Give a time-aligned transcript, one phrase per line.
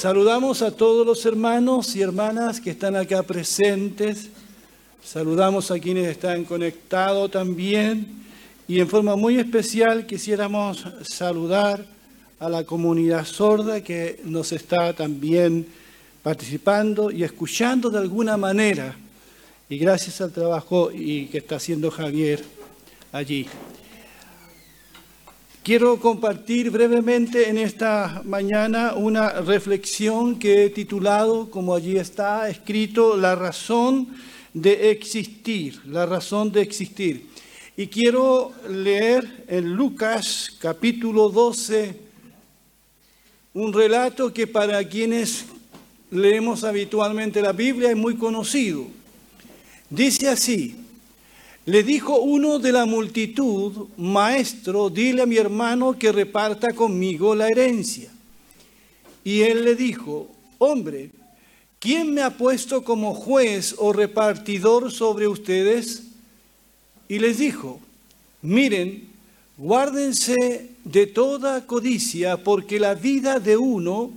[0.00, 4.30] Saludamos a todos los hermanos y hermanas que están acá presentes.
[5.04, 8.06] Saludamos a quienes están conectados también.
[8.66, 11.84] Y en forma muy especial quisiéramos saludar
[12.38, 15.66] a la comunidad sorda que nos está también
[16.22, 18.96] participando y escuchando de alguna manera.
[19.68, 22.42] Y gracias al trabajo y que está haciendo Javier
[23.12, 23.46] allí.
[25.62, 33.14] Quiero compartir brevemente en esta mañana una reflexión que he titulado, como allí está escrito,
[33.14, 34.08] La razón
[34.54, 37.26] de existir, la razón de existir.
[37.76, 41.94] Y quiero leer en Lucas capítulo 12
[43.52, 45.44] un relato que para quienes
[46.10, 48.86] leemos habitualmente la Biblia es muy conocido.
[49.90, 50.74] Dice así,
[51.70, 57.46] le dijo uno de la multitud, Maestro, dile a mi hermano que reparta conmigo la
[57.46, 58.10] herencia.
[59.22, 60.26] Y él le dijo,
[60.58, 61.10] Hombre,
[61.78, 66.02] ¿quién me ha puesto como juez o repartidor sobre ustedes?
[67.08, 67.78] Y les dijo,
[68.42, 69.08] Miren,
[69.56, 74.10] guárdense de toda codicia, porque la vida de uno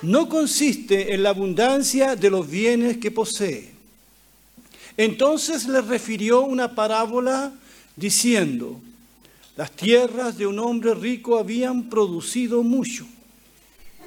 [0.00, 3.73] no consiste en la abundancia de los bienes que posee.
[4.96, 7.52] Entonces le refirió una parábola
[7.96, 8.80] diciendo,
[9.56, 13.06] las tierras de un hombre rico habían producido mucho.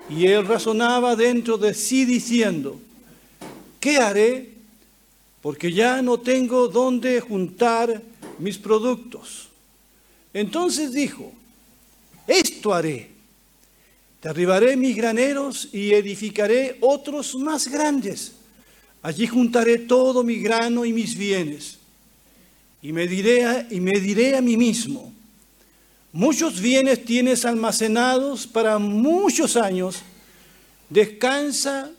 [0.10, 2.80] Y él razonaba dentro de sí diciendo,
[3.80, 4.54] ¿qué haré?
[5.42, 8.02] Porque ya no tengo dónde juntar
[8.40, 9.50] mis productos.
[10.34, 11.34] Entonces dijo,
[12.26, 13.12] esto haré.
[14.22, 18.37] Derribaré mis graneros y edificaré otros más grandes
[19.08, 21.78] Allí juntaré todo mi grano y mis bienes.
[22.82, 25.14] Y me diré a, y me diré a mí mismo,
[26.12, 30.02] muchos bienes tienes almacenados para muchos años.
[30.90, 31.90] Descansa,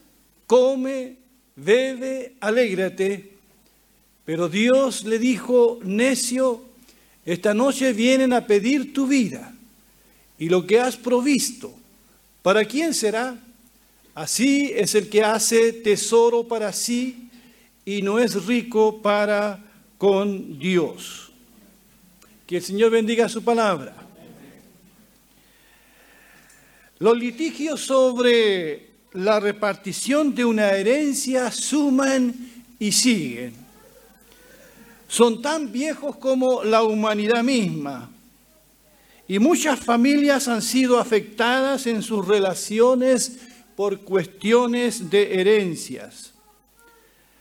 [0.46, 1.16] come,
[1.56, 3.32] bebe, alégrate.
[4.26, 6.62] Pero Dios le dijo, necio,
[7.24, 9.54] esta noche vienen a pedir tu vida.
[10.38, 11.72] Y lo que has provisto,
[12.42, 13.38] ¿para quién será?
[14.18, 17.30] Así es el que hace tesoro para sí
[17.84, 19.64] y no es rico para
[19.96, 21.30] con Dios.
[22.44, 23.94] Que el Señor bendiga su palabra.
[26.98, 32.34] Los litigios sobre la repartición de una herencia suman
[32.80, 33.54] y siguen.
[35.06, 38.10] Son tan viejos como la humanidad misma.
[39.28, 43.47] Y muchas familias han sido afectadas en sus relaciones
[43.78, 46.32] por cuestiones de herencias.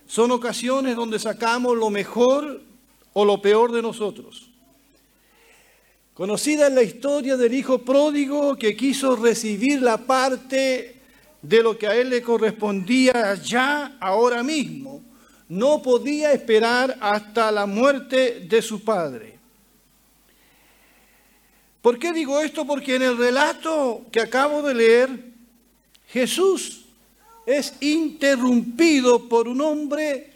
[0.06, 2.62] Son ocasiones donde sacamos lo mejor
[3.14, 4.48] o lo peor de nosotros.
[6.14, 11.02] Conocida es la historia del hijo pródigo que quiso recibir la parte
[11.42, 15.02] de lo que a él le correspondía ya, ahora mismo.
[15.50, 19.40] No podía esperar hasta la muerte de su padre.
[21.82, 22.64] ¿Por qué digo esto?
[22.68, 25.27] Porque en el relato que acabo de leer,
[26.08, 26.86] Jesús
[27.46, 30.34] es interrumpido por un hombre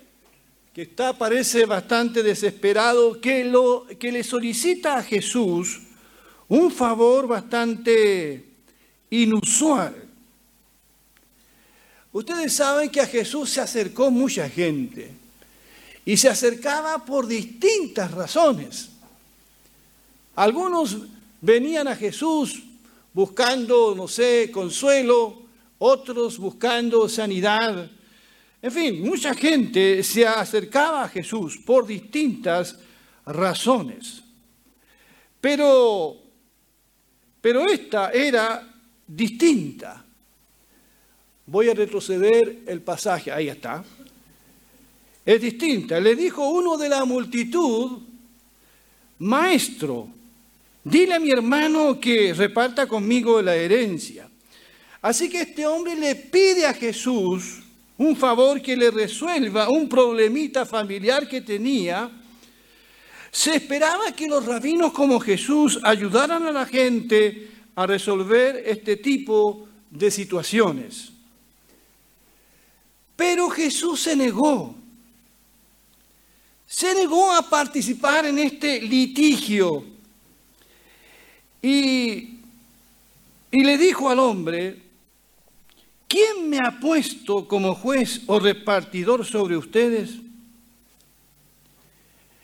[0.73, 5.81] que está, parece bastante desesperado, que, lo, que le solicita a Jesús
[6.47, 8.45] un favor bastante
[9.09, 9.95] inusual.
[12.13, 15.11] Ustedes saben que a Jesús se acercó mucha gente
[16.05, 18.89] y se acercaba por distintas razones.
[20.35, 20.97] Algunos
[21.41, 22.63] venían a Jesús
[23.13, 25.40] buscando, no sé, consuelo,
[25.83, 27.89] otros buscando sanidad.
[28.61, 32.77] En fin, mucha gente se acercaba a Jesús por distintas
[33.25, 34.21] razones.
[35.39, 36.17] Pero,
[37.41, 38.71] pero esta era
[39.07, 40.05] distinta.
[41.47, 43.83] Voy a retroceder el pasaje, ahí está.
[45.25, 45.99] Es distinta.
[45.99, 48.03] Le dijo uno de la multitud,
[49.17, 50.09] maestro,
[50.83, 54.30] dile a mi hermano que reparta conmigo la herencia.
[55.01, 57.61] Así que este hombre le pide a Jesús
[57.97, 62.11] un favor que le resuelva un problemita familiar que tenía.
[63.31, 69.67] Se esperaba que los rabinos como Jesús ayudaran a la gente a resolver este tipo
[69.89, 71.11] de situaciones.
[73.15, 74.75] Pero Jesús se negó.
[76.67, 79.83] Se negó a participar en este litigio.
[81.61, 82.39] Y,
[83.51, 84.90] y le dijo al hombre,
[86.11, 90.09] ¿quién me ha puesto como juez o repartidor sobre ustedes?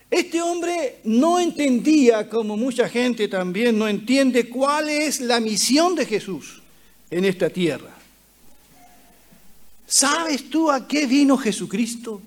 [0.09, 6.05] Este hombre no entendía, como mucha gente también no entiende, cuál es la misión de
[6.05, 6.61] Jesús
[7.11, 7.93] en esta tierra.
[9.85, 12.21] ¿Sabes tú a qué vino Jesucristo?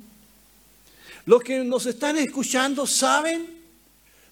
[1.25, 3.47] Los que nos están escuchando saben,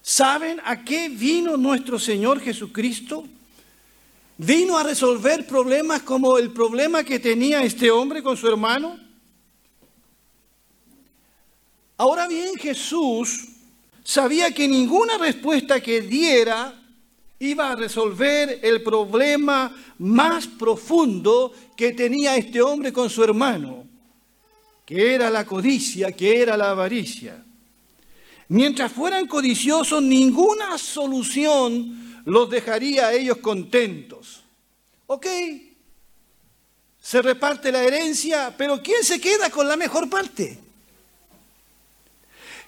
[0.03, 3.27] saben a qué vino nuestro Señor Jesucristo.
[4.41, 8.97] Vino a resolver problemas como el problema que tenía este hombre con su hermano.
[11.97, 13.49] Ahora bien, Jesús
[14.01, 16.73] sabía que ninguna respuesta que diera
[17.39, 23.85] iba a resolver el problema más profundo que tenía este hombre con su hermano,
[24.85, 27.43] que era la codicia, que era la avaricia.
[28.47, 34.43] Mientras fueran codiciosos, ninguna solución los dejaría a ellos contentos.
[35.07, 35.25] Ok,
[37.01, 40.59] se reparte la herencia, pero ¿quién se queda con la mejor parte?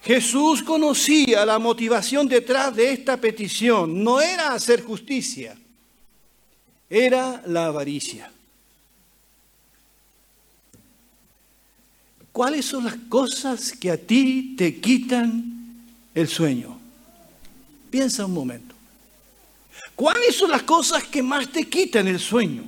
[0.02, 4.02] Jesús conocía la motivación detrás de esta petición.
[4.02, 5.56] No era hacer justicia,
[6.90, 8.32] era la avaricia.
[12.32, 15.84] ¿Cuáles son las cosas que a ti te quitan
[16.14, 16.80] el sueño?
[17.90, 18.74] Piensa un momento.
[20.02, 22.64] ¿Cuáles son las cosas que más te quitan el sueño?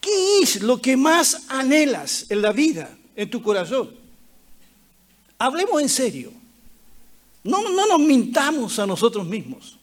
[0.00, 3.94] ¿Qué es lo que más anhelas en la vida, en tu corazón?
[5.36, 6.32] Hablemos en serio.
[7.44, 9.76] No, no nos mintamos a nosotros mismos.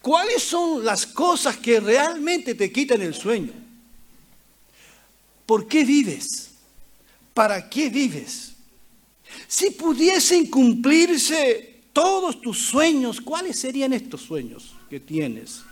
[0.00, 3.52] ¿Cuáles son las cosas que realmente te quitan el sueño?
[5.44, 6.52] ¿Por qué vives?
[7.34, 8.52] ¿Para qué vives?
[9.48, 15.62] Si pudiesen cumplirse todos tus sueños, ¿cuáles serían estos sueños que tienes?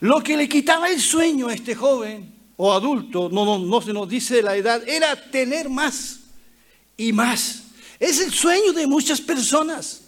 [0.00, 3.92] Lo que le quitaba el sueño a este joven o adulto, no, no, no se
[3.92, 6.20] nos dice la edad, era tener más
[6.96, 7.62] y más.
[7.98, 10.02] Es el sueño de muchas personas.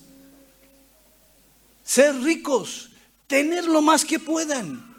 [1.82, 2.90] Ser ricos,
[3.26, 4.94] tener lo más que puedan.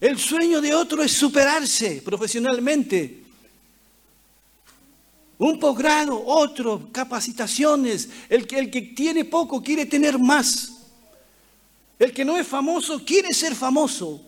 [0.00, 3.25] El sueño de otro es superarse profesionalmente.
[5.38, 8.08] Un posgrado, otro, capacitaciones.
[8.28, 10.72] El que, el que tiene poco quiere tener más.
[11.98, 14.22] El que no es famoso quiere ser famoso.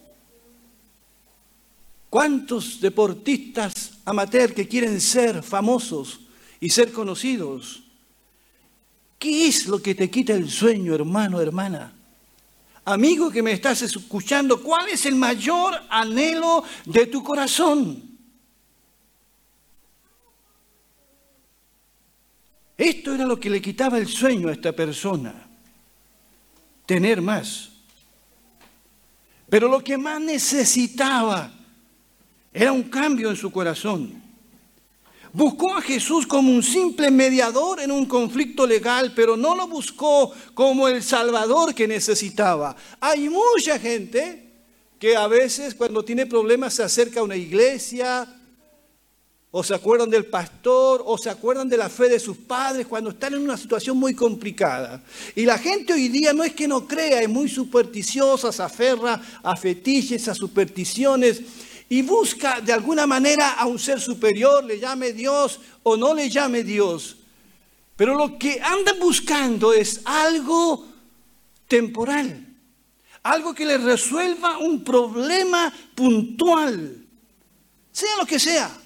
[2.10, 6.20] ¿Cuántos deportistas amateur que quieren ser famosos
[6.58, 7.82] y ser conocidos?
[9.18, 11.92] ¿Qué es lo que te quita el sueño, hermano, hermana?
[12.84, 18.07] Amigo que me estás escuchando, ¿cuál es el mayor anhelo de tu corazón?
[22.78, 25.34] Esto era lo que le quitaba el sueño a esta persona
[26.86, 27.70] tener más.
[29.50, 31.52] Pero lo que más necesitaba
[32.52, 34.22] era un cambio en su corazón.
[35.32, 40.32] Buscó a Jesús como un simple mediador en un conflicto legal, pero no lo buscó
[40.54, 42.76] como el Salvador que necesitaba.
[43.00, 44.50] Hay mucha gente
[44.98, 48.37] que a veces cuando tiene problemas se acerca a una iglesia,
[49.50, 53.10] o se acuerdan del pastor, o se acuerdan de la fe de sus padres cuando
[53.10, 55.02] están en una situación muy complicada.
[55.34, 59.20] Y la gente hoy día no es que no crea, es muy supersticiosa, se aferra
[59.42, 61.40] a fetiches, a supersticiones,
[61.88, 66.28] y busca de alguna manera a un ser superior, le llame Dios o no le
[66.28, 67.16] llame Dios.
[67.96, 70.86] Pero lo que anda buscando es algo
[71.66, 72.46] temporal,
[73.22, 76.96] algo que le resuelva un problema puntual,
[77.90, 78.77] sea lo que sea.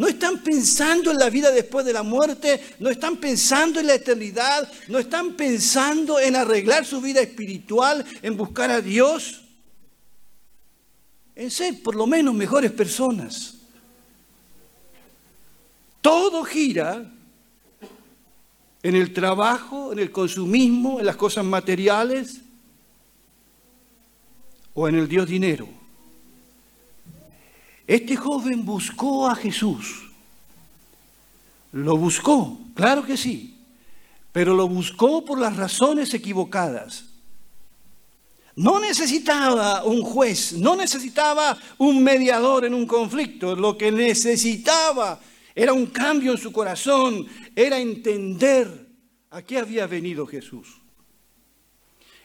[0.00, 3.96] No están pensando en la vida después de la muerte, no están pensando en la
[3.96, 9.42] eternidad, no están pensando en arreglar su vida espiritual, en buscar a Dios,
[11.34, 13.56] en ser por lo menos mejores personas.
[16.00, 17.04] Todo gira
[18.82, 22.40] en el trabajo, en el consumismo, en las cosas materiales
[24.72, 25.79] o en el Dios dinero.
[27.90, 30.08] Este joven buscó a Jesús.
[31.72, 33.58] Lo buscó, claro que sí,
[34.30, 37.06] pero lo buscó por las razones equivocadas.
[38.54, 45.18] No necesitaba un juez, no necesitaba un mediador en un conflicto, lo que necesitaba
[45.52, 48.86] era un cambio en su corazón, era entender
[49.30, 50.80] a qué había venido Jesús.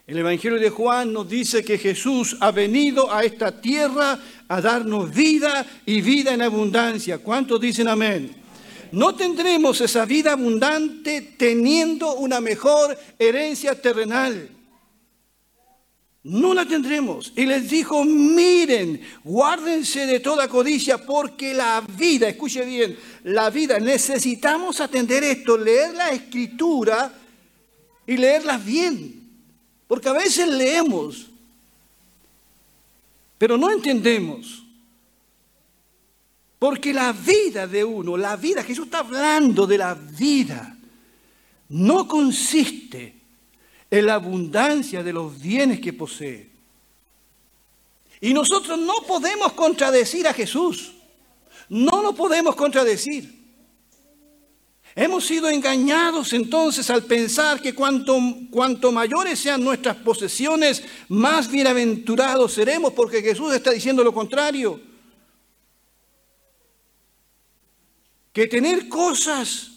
[0.08, 5.12] El Evangelio de Juan nos dice que Jesús ha venido a esta tierra a darnos
[5.12, 7.18] vida y vida en abundancia.
[7.18, 8.32] ¿Cuántos dicen amén?
[8.92, 14.48] No tendremos esa vida abundante teniendo una mejor herencia terrenal.
[16.22, 17.34] No la tendremos.
[17.36, 23.80] Y les dijo, miren, guárdense de toda codicia porque la vida, escuche bien, la vida,
[23.80, 27.12] necesitamos atender esto, leer la escritura
[28.06, 29.25] y leerla bien.
[29.88, 31.28] Porque a veces leemos,
[33.38, 34.64] pero no entendemos.
[36.58, 40.76] Porque la vida de uno, la vida, Jesús está hablando de la vida,
[41.70, 43.14] no consiste
[43.92, 46.50] en la abundancia de los bienes que posee.
[48.22, 50.94] Y nosotros no podemos contradecir a Jesús.
[51.70, 53.35] No lo podemos contradecir.
[54.98, 58.18] Hemos sido engañados entonces al pensar que cuanto,
[58.50, 64.80] cuanto mayores sean nuestras posesiones, más bienaventurados seremos, porque Jesús está diciendo lo contrario.
[68.32, 69.72] Que tener cosas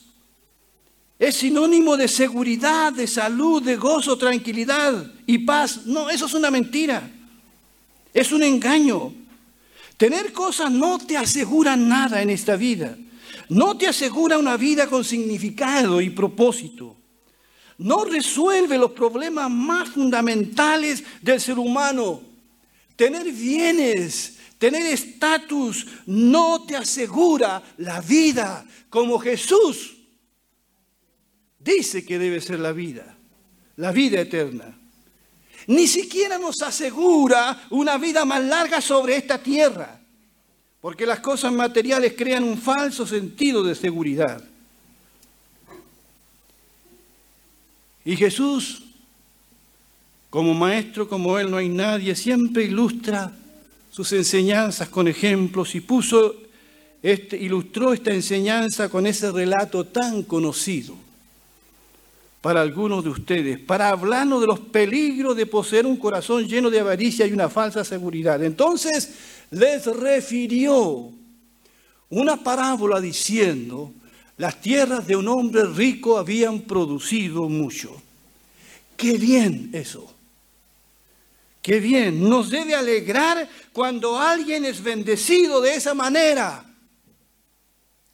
[1.18, 5.84] es sinónimo de seguridad, de salud, de gozo, tranquilidad y paz.
[5.84, 7.10] No, eso es una mentira.
[8.14, 9.12] Es un engaño.
[9.96, 12.96] Tener cosas no te asegura nada en esta vida.
[13.48, 16.96] No te asegura una vida con significado y propósito.
[17.78, 22.20] No resuelve los problemas más fundamentales del ser humano.
[22.96, 29.98] Tener bienes, tener estatus, no te asegura la vida como Jesús
[31.68, 33.16] dice que debe ser la vida,
[33.76, 34.78] la vida eterna.
[35.66, 39.97] Ni siquiera nos asegura una vida más larga sobre esta tierra,
[40.88, 44.42] porque las cosas materiales crean un falso sentido de seguridad.
[48.06, 48.84] Y Jesús,
[50.30, 53.30] como maestro como Él no hay nadie, siempre ilustra
[53.90, 56.34] sus enseñanzas con ejemplos y puso
[57.02, 60.96] este, ilustró esta enseñanza con ese relato tan conocido
[62.48, 66.80] para algunos de ustedes, para hablarnos de los peligros de poseer un corazón lleno de
[66.80, 68.42] avaricia y una falsa seguridad.
[68.42, 69.10] Entonces
[69.50, 71.10] les refirió
[72.08, 73.92] una parábola diciendo,
[74.38, 77.94] las tierras de un hombre rico habían producido mucho.
[78.96, 80.10] Qué bien eso.
[81.60, 82.30] Qué bien.
[82.30, 86.64] Nos debe alegrar cuando alguien es bendecido de esa manera.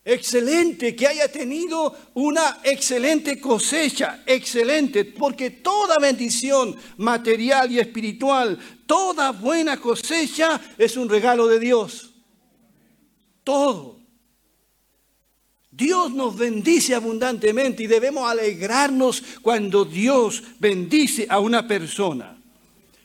[0.07, 9.33] Excelente que haya tenido una excelente cosecha, excelente, porque toda bendición material y espiritual, toda
[9.33, 12.11] buena cosecha es un regalo de Dios.
[13.45, 13.99] Todo.
[15.71, 22.37] Dios nos bendice abundantemente y debemos alegrarnos cuando Dios bendice a una persona.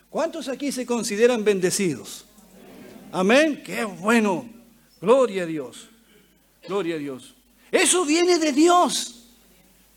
[0.09, 2.25] ¿Cuántos aquí se consideran bendecidos?
[3.11, 3.63] Amén.
[3.65, 4.49] Qué bueno.
[4.99, 5.87] Gloria a Dios.
[6.67, 7.33] Gloria a Dios.
[7.71, 9.15] Eso viene de Dios.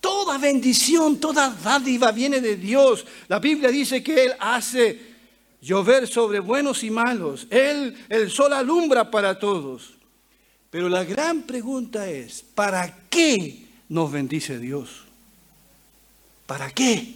[0.00, 3.07] Toda bendición, toda dádiva viene de Dios.
[3.28, 5.12] La Biblia dice que Él hace
[5.61, 7.47] llover sobre buenos y malos.
[7.50, 9.95] Él, el sol alumbra para todos.
[10.71, 15.04] Pero la gran pregunta es, ¿para qué nos bendice Dios?
[16.47, 17.14] ¿Para qué?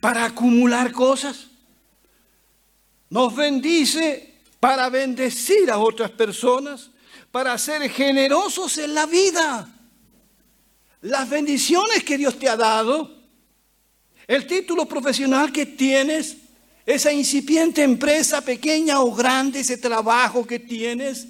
[0.00, 1.48] ¿Para acumular cosas?
[3.10, 6.90] Nos bendice para bendecir a otras personas
[7.34, 9.68] para ser generosos en la vida.
[11.00, 13.10] Las bendiciones que Dios te ha dado,
[14.28, 16.36] el título profesional que tienes,
[16.86, 21.26] esa incipiente empresa pequeña o grande, ese trabajo que tienes,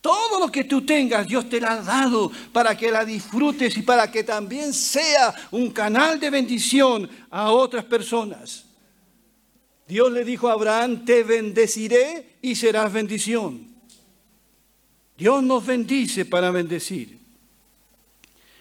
[0.00, 3.82] todo lo que tú tengas, Dios te lo ha dado para que la disfrutes y
[3.82, 8.64] para que también sea un canal de bendición a otras personas.
[9.86, 13.71] Dios le dijo a Abraham, te bendeciré y serás bendición.
[15.16, 17.18] Dios nos bendice para bendecir.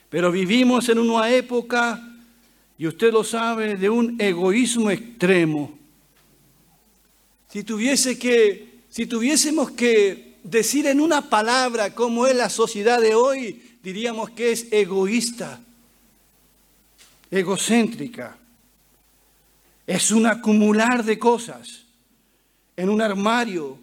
[0.10, 2.02] Pero vivimos en una época,
[2.78, 5.78] y usted lo sabe, de un egoísmo extremo.
[7.50, 13.16] Si, tuviese que, si tuviésemos que decir en una palabra cómo es la sociedad de
[13.16, 15.62] hoy, diríamos que es egoísta,
[17.30, 18.38] egocéntrica.
[19.88, 21.86] Es un acumular de cosas
[22.76, 23.78] en un armario,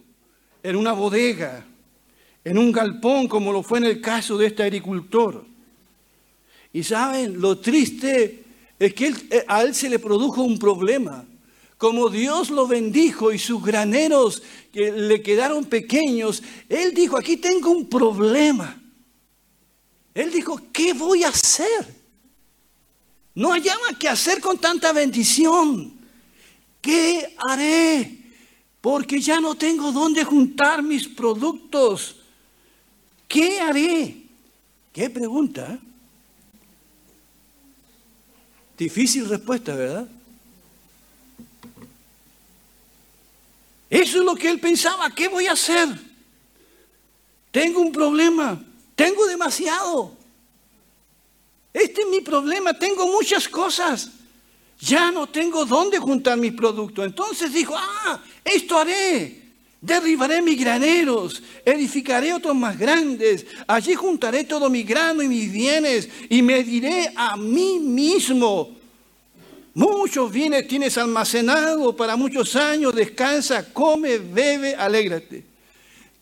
[0.63, 1.65] en una bodega,
[2.49, 5.45] en un galpón como lo fue en el caso de este agricultor.
[6.73, 8.43] Y saben, lo triste
[8.78, 11.26] es que eh, a él se le produjo un problema.
[11.76, 17.71] Como Dios lo bendijo y sus graneros que le quedaron pequeños, él dijo, aquí tengo
[17.71, 18.81] un problema.
[20.14, 21.97] Él dijo, ¿qué voy a hacer?
[23.35, 25.93] No hallaba qué hacer con tanta bendición.
[26.81, 28.19] ¿Qué haré?
[28.81, 32.18] Porque ya no tengo dónde juntar mis productos.
[33.29, 34.17] ¿Qué haré?
[34.93, 35.79] ¿Qué pregunta?
[38.77, 40.09] Difícil respuesta, ¿verdad?
[43.91, 45.11] Eso es lo que él pensaba.
[45.15, 45.89] ¿Qué voy a hacer?
[47.51, 48.63] Tengo un problema.
[48.95, 50.17] Tengo demasiado.
[51.73, 52.73] Este es mi problema.
[52.75, 54.11] Tengo muchas cosas.
[54.81, 57.05] Ya no tengo dónde juntar mis productos.
[57.05, 59.48] Entonces dijo, ah, esto haré.
[59.81, 66.09] Derribaré mis graneros, edificaré otros más grandes, allí juntaré todo mi grano y mis bienes
[66.29, 68.77] y me diré a mí mismo,
[69.75, 75.45] muchos bienes tienes almacenado para muchos años, descansa, come, bebe, alégrate.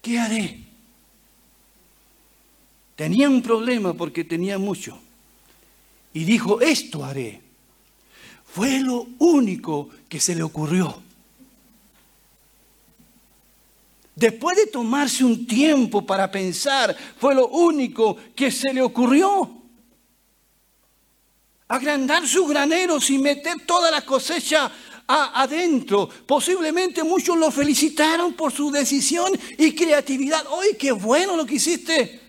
[0.02, 0.60] ¿Qué haré?
[2.94, 4.98] Tenía un problema porque tenía mucho.
[6.12, 7.40] Y dijo, esto haré.
[8.44, 11.05] Fue lo único que se le ocurrió.
[14.16, 19.62] Después de tomarse un tiempo para pensar, fue lo único que se le ocurrió.
[21.68, 24.72] Agrandar sus graneros y meter toda la cosecha
[25.06, 26.08] adentro.
[26.26, 30.46] Posiblemente muchos lo felicitaron por su decisión y creatividad.
[30.62, 32.22] ¡Ay, qué bueno lo que hiciste!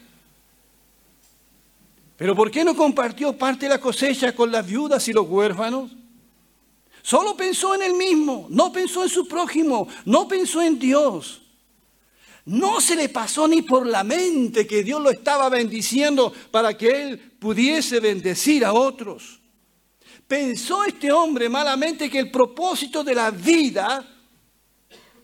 [2.17, 5.91] Pero ¿por qué no compartió parte de la cosecha con las viudas y los huérfanos?
[7.01, 11.44] Solo pensó en él mismo, no pensó en su prójimo, no pensó en Dios.
[12.48, 17.04] No se le pasó ni por la mente que Dios lo estaba bendiciendo para que
[17.04, 19.42] él pudiese bendecir a otros.
[20.25, 24.08] Pensó este hombre malamente que el propósito de la vida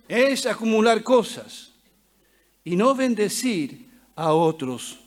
[0.05, 1.71] es acumular cosas
[2.65, 3.87] y no bendecir
[4.17, 4.99] a otros.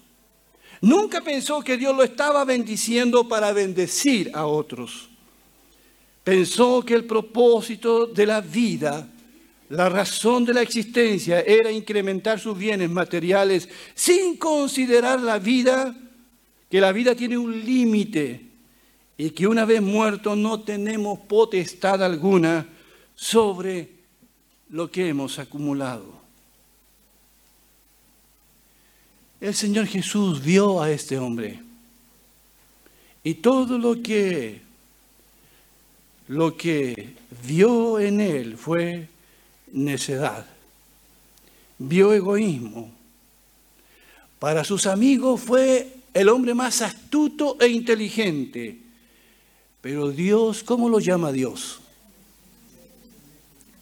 [0.81, 5.11] Nunca pensó que Dios lo estaba bendiciendo para bendecir a otros.
[6.25, 9.07] Pensó que el propósito de la vida
[9.69, 15.97] la razón de la existencia era incrementar sus bienes materiales sin considerar la vida,
[16.71, 18.43] que la vida tiene un límite
[19.19, 22.67] y que una vez muerto no tenemos potestad alguna
[23.15, 23.91] sobre
[24.71, 26.15] lo que hemos acumulado.
[29.41, 31.61] El Señor Jesús vio a este hombre
[33.23, 34.61] y todo lo que
[36.29, 37.15] lo que
[37.45, 39.09] vio en él fue
[39.73, 40.47] necedad,
[41.79, 42.91] vio egoísmo.
[44.39, 48.81] Para sus amigos fue el hombre más astuto e inteligente.
[49.81, 51.81] Pero Dios, ¿cómo lo llama Dios?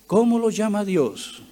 [0.07, 1.43] ¿Cómo lo llama Dios?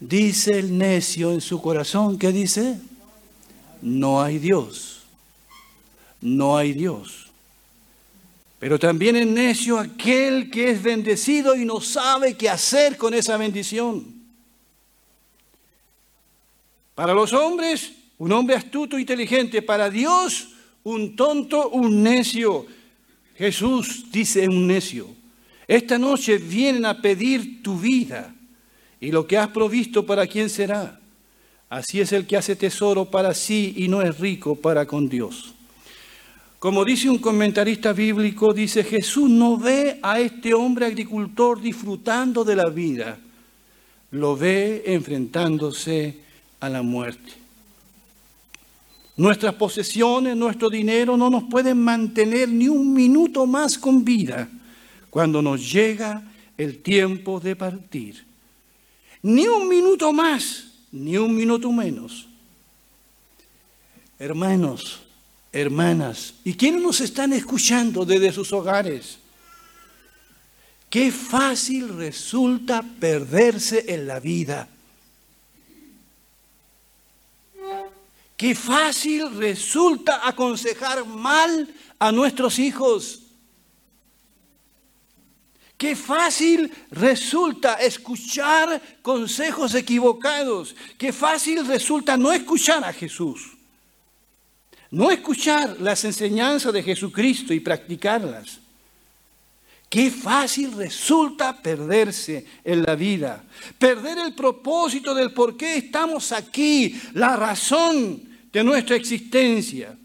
[0.00, 2.80] Dice el necio en su corazón, ¿qué dice?
[3.82, 5.02] No hay Dios.
[6.20, 7.29] No hay Dios.
[8.60, 13.38] Pero también es necio aquel que es bendecido y no sabe qué hacer con esa
[13.38, 14.20] bendición.
[16.94, 19.62] Para los hombres, un hombre astuto e inteligente.
[19.62, 20.50] Para Dios,
[20.84, 22.66] un tonto, un necio.
[23.34, 25.08] Jesús dice un necio.
[25.66, 28.34] Esta noche vienen a pedir tu vida
[29.00, 31.00] y lo que has provisto para quién será.
[31.70, 35.54] Así es el que hace tesoro para sí y no es rico para con Dios.
[36.60, 42.54] Como dice un comentarista bíblico, dice, Jesús no ve a este hombre agricultor disfrutando de
[42.54, 43.18] la vida,
[44.10, 46.18] lo ve enfrentándose
[46.60, 47.32] a la muerte.
[49.16, 54.46] Nuestras posesiones, nuestro dinero no nos pueden mantener ni un minuto más con vida
[55.08, 56.22] cuando nos llega
[56.58, 58.22] el tiempo de partir.
[59.22, 62.28] Ni un minuto más, ni un minuto menos.
[64.18, 65.00] Hermanos,
[65.52, 69.18] hermanas, y quienes nos están escuchando desde sus hogares,
[70.88, 74.68] qué fácil resulta perderse en la vida.
[78.36, 83.24] Qué fácil resulta aconsejar mal a nuestros hijos.
[85.76, 90.74] Qué fácil resulta escuchar consejos equivocados.
[90.96, 93.59] Qué fácil resulta no escuchar a Jesús
[94.90, 98.58] no escuchar las enseñanzas de Jesucristo y practicarlas.
[99.88, 103.42] Qué fácil resulta perderse en la vida,
[103.78, 108.22] perder el propósito del por qué estamos aquí, la razón
[108.52, 109.96] de nuestra existencia.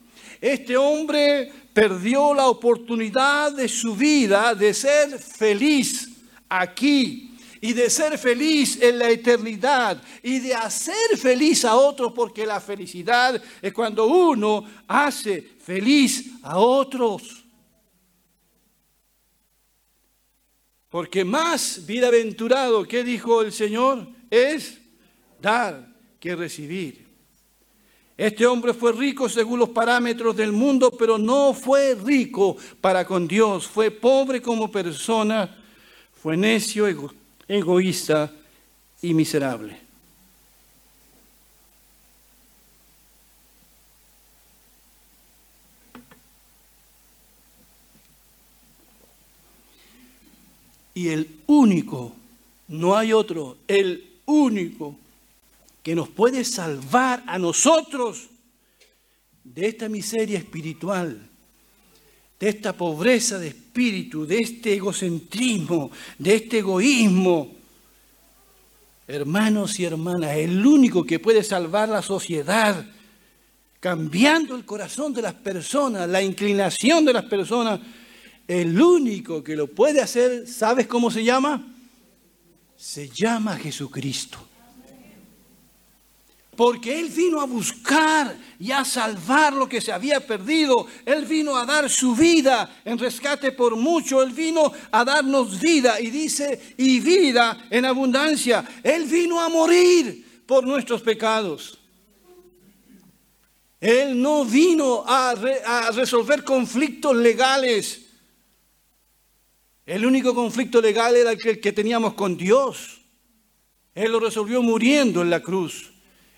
[0.42, 6.10] Este hombre perdió la oportunidad de su vida de ser feliz
[6.50, 7.35] aquí
[7.66, 12.62] y de ser feliz en la eternidad y de hacer feliz a otros, porque la
[12.62, 17.44] felicidad es cuando uno hace feliz a otros.
[20.90, 24.10] Porque más bienaventurado, ¿qué dijo el Señor?
[24.30, 24.78] Es
[25.42, 27.04] dar que recibir.
[28.16, 33.28] Este hombre fue rico según los parámetros del mundo, pero no fue rico para con
[33.28, 33.66] Dios.
[33.66, 35.64] Fue pobre como persona,
[36.14, 38.32] fue necio, egoísta egoísta
[39.02, 39.86] y miserable.
[50.94, 52.14] Y el único,
[52.70, 54.96] no hay otro, el único
[55.84, 58.30] que nos puede salvar a nosotros
[59.44, 61.30] de esta miseria espiritual
[62.40, 67.54] de esta pobreza de espíritu, de este egocentrismo, de este egoísmo.
[69.08, 72.86] Hermanos y hermanas, el único que puede salvar la sociedad,
[73.80, 77.80] cambiando el corazón de las personas, la inclinación de las personas,
[78.48, 81.74] el único que lo puede hacer, ¿sabes cómo se llama?
[82.76, 84.55] Se llama Jesucristo.
[86.56, 90.88] Porque Él vino a buscar y a salvar lo que se había perdido.
[91.06, 94.22] Él vino a dar su vida en rescate por mucho.
[94.22, 98.66] Él vino a darnos vida y dice, y vida en abundancia.
[98.84, 101.80] Él vino a morir por nuestros pecados.
[103.82, 108.02] Él no vino a, a resolver conflictos legales.
[109.86, 113.02] El único conflicto legal era el que teníamos con Dios.
[113.94, 115.95] Él lo resolvió muriendo en la cruz.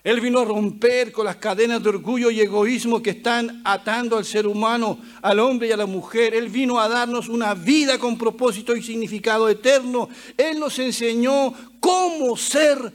[0.07, 4.23] Él vino a romper con las cadenas de orgullo y egoísmo que están atando al
[4.23, 6.33] ser humano, al hombre y a la mujer.
[6.33, 10.07] Él vino a darnos una vida con propósito y significado eterno.
[10.37, 12.93] Él nos enseñó cómo ser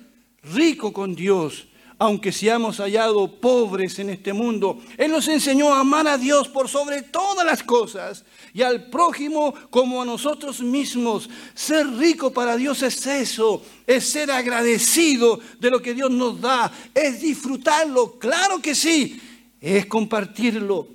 [0.54, 1.66] rico con Dios
[2.02, 4.80] aunque seamos hallados pobres en este mundo.
[4.98, 9.54] Él nos enseñó a amar a Dios por sobre todas las cosas y al prójimo
[9.70, 11.30] como a nosotros mismos.
[11.54, 16.72] Ser rico para Dios es eso, es ser agradecido de lo que Dios nos da,
[16.92, 19.22] es disfrutarlo, claro que sí,
[19.60, 20.88] es compartirlo,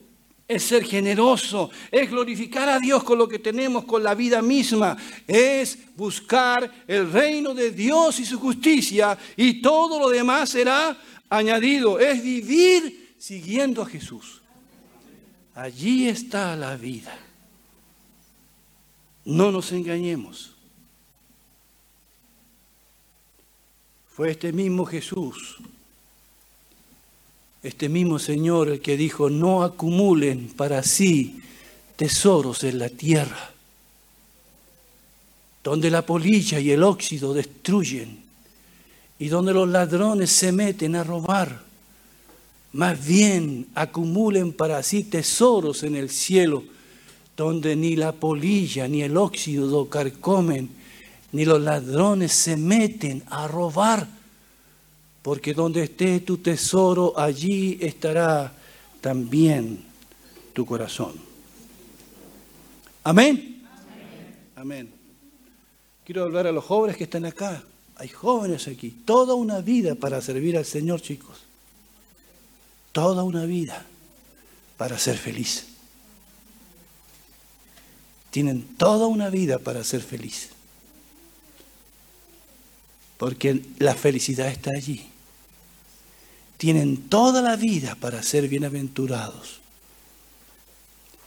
[0.47, 4.95] es ser generoso, es glorificar a Dios con lo que tenemos, con la vida misma,
[5.27, 10.97] es buscar el reino de Dios y su justicia y todo lo demás será
[11.29, 14.41] añadido, es vivir siguiendo a Jesús.
[15.53, 17.17] Allí está la vida.
[19.25, 20.53] No nos engañemos.
[24.07, 25.57] Fue este mismo Jesús
[27.67, 31.41] este mismo Señor el que dijo, no acumulen para sí
[31.97, 33.51] tesoros en la tierra,
[35.63, 38.19] donde la polilla y el óxido destruyen
[39.19, 41.61] y donde los ladrones se meten a robar.
[42.71, 46.63] Más bien acumulen para sí tesoros en el cielo,
[47.35, 50.69] donde ni la polilla ni el óxido carcomen,
[51.33, 54.16] ni los ladrones se meten a robar
[55.27, 58.53] porque donde esté tu tesoro, allí estará
[59.01, 59.83] también
[60.53, 61.15] tu corazón.
[63.03, 63.61] Amén.
[64.55, 64.89] Amén.
[66.05, 67.61] Quiero hablar a los jóvenes que están acá.
[67.97, 68.89] Hay jóvenes aquí.
[69.03, 71.39] Toda una vida para servir al Señor, chicos.
[72.93, 73.85] Toda una vida
[74.77, 75.67] para ser feliz.
[78.31, 80.51] Tienen toda una vida para ser feliz.
[83.17, 85.05] Porque la felicidad está allí
[86.57, 89.59] tienen toda la vida para ser bienaventurados.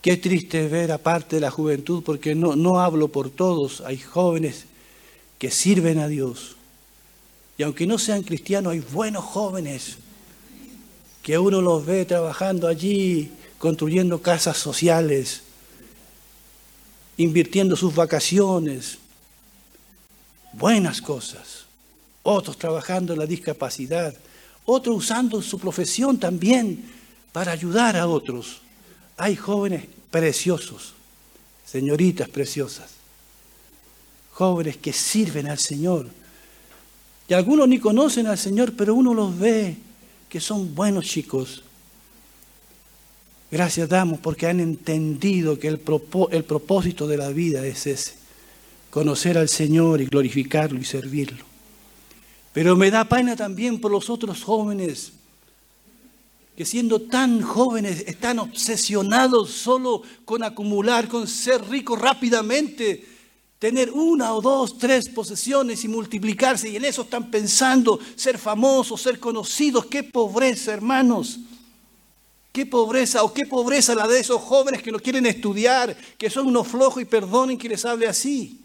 [0.02, 4.64] Qué triste ver aparte de la juventud, porque no, no hablo por todos, hay jóvenes
[5.38, 6.56] que sirven a Dios.
[7.58, 9.98] Y aunque no sean cristianos, hay buenos jóvenes
[11.22, 15.42] que uno los ve trabajando allí, construyendo casas sociales,
[17.18, 18.98] invirtiendo sus vacaciones,
[20.54, 21.66] buenas cosas.
[22.22, 24.14] Otros trabajando en la discapacidad,
[24.70, 26.84] otro usando su profesión también
[27.32, 28.60] para ayudar a otros.
[29.16, 30.94] Hay jóvenes preciosos,
[31.64, 32.90] señoritas preciosas,
[34.32, 36.08] jóvenes que sirven al Señor.
[37.28, 39.76] Y algunos ni conocen al Señor, pero uno los ve
[40.28, 41.62] que son buenos chicos.
[43.50, 45.80] Gracias damos porque han entendido que el,
[46.30, 48.14] el propósito de la vida es ese,
[48.90, 51.49] conocer al Señor y glorificarlo y servirlo.
[52.52, 55.12] Pero me da pena también por los otros jóvenes
[56.60, 63.02] que siendo tan jóvenes están obsesionados solo con acumular, con ser ricos rápidamente,
[63.58, 66.68] tener una o dos, tres posesiones y multiplicarse.
[66.68, 69.86] Y en eso están pensando ser famosos, ser conocidos.
[69.86, 71.38] Qué pobreza, hermanos.
[72.52, 76.46] Qué pobreza o qué pobreza la de esos jóvenes que no quieren estudiar, que son
[76.46, 78.60] unos flojos y perdonen que les hable así,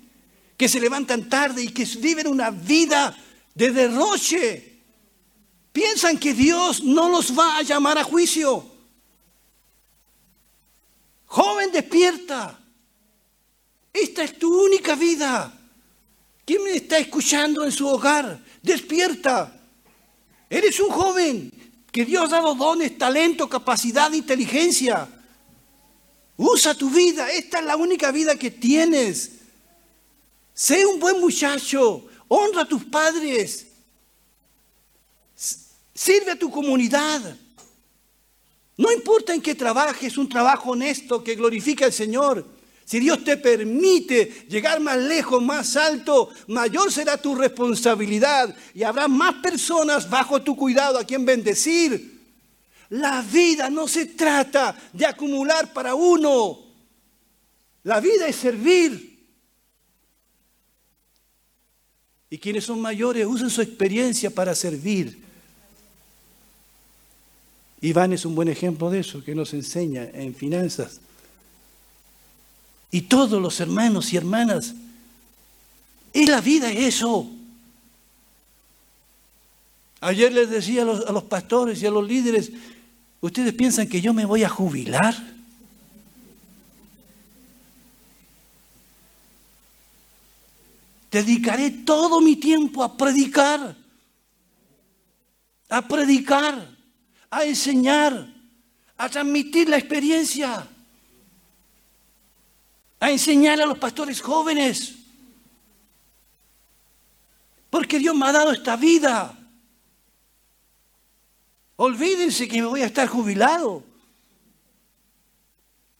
[0.58, 3.15] que se levantan tarde y que viven una vida
[3.56, 4.76] de derroche.
[5.72, 8.63] Piensan que Dios no los va a llamar a juicio.
[11.26, 12.60] Joven, despierta.
[13.91, 15.52] Esta es tu única vida.
[16.46, 18.39] ¿Quién me está escuchando en su hogar?
[18.62, 19.52] Despierta.
[20.50, 21.52] Eres un joven
[21.91, 25.10] que Dios ha dado dones, talento, capacidad, inteligencia.
[26.38, 27.32] Usa tu vida.
[27.32, 29.32] Esta es la única vida que tienes.
[30.54, 33.68] Sé un buen muchacho, honra a tus padres,
[35.94, 37.36] sirve a tu comunidad.
[38.78, 42.46] No importa en qué trabajes, un trabajo honesto que glorifica al Señor.
[42.84, 49.08] Si Dios te permite llegar más lejos, más alto, mayor será tu responsabilidad y habrá
[49.08, 52.16] más personas bajo tu cuidado a quien bendecir.
[52.90, 56.60] La vida no se trata de acumular para uno.
[57.84, 59.14] La vida es servir.
[62.30, 65.24] Y quienes son mayores usan su experiencia para servir.
[67.82, 71.00] Iván es un buen ejemplo de eso, que nos enseña en finanzas.
[72.92, 74.74] Y todos los hermanos y hermanas,
[76.14, 77.30] es la vida eso.
[80.00, 82.52] Ayer les decía a los, a los pastores y a los líderes,
[83.22, 85.35] ¿ustedes piensan que yo me voy a jubilar?
[91.15, 93.75] Dedicaré todo mi tiempo a predicar,
[95.69, 96.56] a predicar,
[97.30, 98.34] a enseñar,
[98.97, 100.67] a transmitir la experiencia
[102.99, 104.95] a enseñar a los pastores jóvenes.
[107.69, 109.38] Porque Dios me ha dado esta vida.
[111.75, 113.84] Olvídense que me voy a estar jubilado.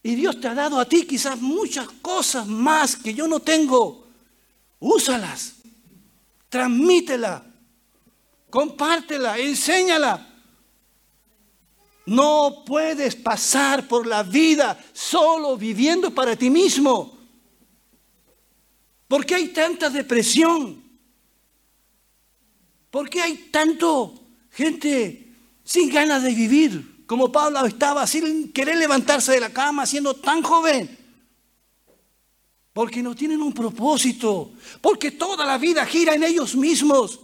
[0.02, 4.05] Y Dios te ha dado a ti quizás muchas cosas más que yo no tengo.
[4.80, 5.56] Úsalas.
[6.50, 7.46] Transmítela.
[8.50, 9.38] Compártela.
[9.38, 10.36] Enséñala.
[12.06, 17.18] No puedes pasar por la vida solo viviendo para ti mismo.
[19.08, 20.84] ¿Por qué hay tanta depresión?
[22.92, 24.14] ¿Por qué hay tanto
[24.52, 25.34] gente
[25.64, 27.06] sin ganas de vivir?
[27.06, 31.05] Como Pablo estaba sin querer levantarse de la cama siendo tan joven.
[32.76, 34.52] Porque no tienen un propósito.
[34.82, 37.22] Porque toda la vida gira en ellos mismos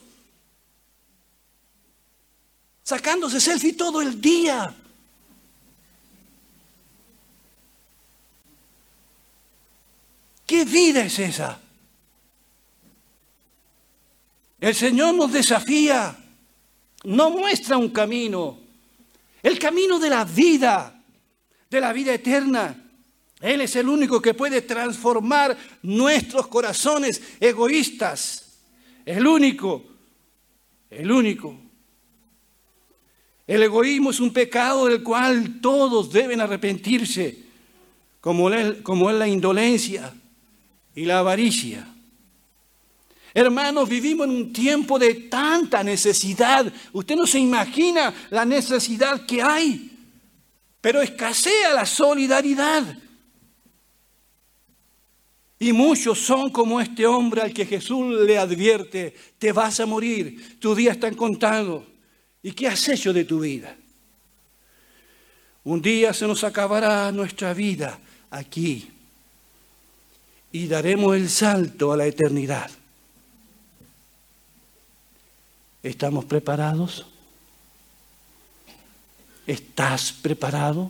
[2.92, 4.76] sacándose selfie todo el día.
[10.46, 11.60] ¿Qué vida es esa?
[14.60, 16.18] El Señor nos desafía,
[17.06, 18.60] nos muestra un camino,
[19.42, 21.02] el camino de la vida,
[21.70, 22.81] de la vida eterna.
[23.42, 28.60] Él es el único que puede transformar nuestros corazones egoístas.
[29.04, 29.84] El único,
[30.92, 31.58] el único.
[33.48, 37.38] El egoísmo es un pecado del cual todos deben arrepentirse,
[38.22, 40.14] como es, como es la indolencia
[40.94, 41.88] y la avaricia.
[43.34, 46.72] Hermanos, vivimos en un tiempo de tanta necesidad.
[46.94, 49.98] Usted no se imagina la necesidad que hay,
[50.80, 52.98] pero escasea la solidaridad.
[55.62, 60.58] Y muchos son como este hombre al que Jesús le advierte, te vas a morir,
[60.60, 61.86] tu día está contado.
[62.42, 63.78] ¿Y qué has hecho de tu vida?
[65.64, 68.00] Un día se nos acabará nuestra vida
[68.32, 68.90] aquí
[70.52, 72.72] y daremos el salto a la eternidad.
[75.84, 77.06] ¿Estamos preparados?
[79.46, 80.90] ¿Estás preparado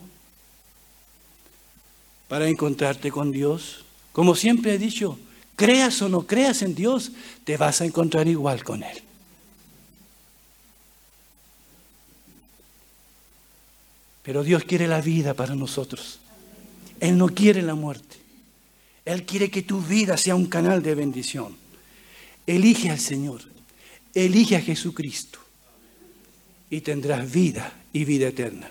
[2.26, 3.84] para encontrarte con Dios?
[4.12, 5.18] Como siempre he dicho,
[5.56, 7.12] creas o no creas en Dios,
[7.44, 9.02] te vas a encontrar igual con Él.
[14.22, 16.20] Pero Dios quiere la vida para nosotros.
[17.00, 18.16] Él no quiere la muerte.
[19.04, 21.56] Él quiere que tu vida sea un canal de bendición.
[22.46, 23.42] Elige al Señor.
[24.14, 25.40] Elige a Jesucristo.
[26.70, 28.70] Y tendrás vida y vida eterna.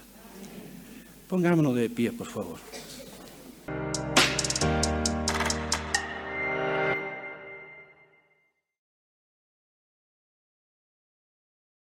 [1.27, 2.59] Pongámonos de pie, por favor.